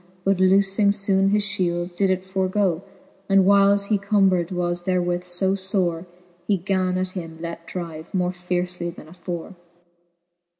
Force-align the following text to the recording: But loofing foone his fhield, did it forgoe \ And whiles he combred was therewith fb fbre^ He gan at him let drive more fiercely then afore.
But 0.23 0.39
loofing 0.39 0.89
foone 0.91 1.29
his 1.29 1.43
fhield, 1.45 1.95
did 1.95 2.09
it 2.09 2.23
forgoe 2.25 2.81
\ 3.05 3.29
And 3.29 3.45
whiles 3.45 3.85
he 3.89 3.99
combred 3.99 4.49
was 4.51 4.85
therewith 4.85 5.25
fb 5.25 5.51
fbre^ 5.53 6.07
He 6.47 6.57
gan 6.57 6.97
at 6.97 7.09
him 7.09 7.37
let 7.39 7.67
drive 7.67 8.11
more 8.11 8.33
fiercely 8.33 8.89
then 8.89 9.07
afore. 9.07 9.53